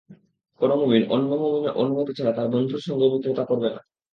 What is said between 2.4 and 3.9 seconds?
বন্ধুর সঙ্গে মিত্রতা করবে না।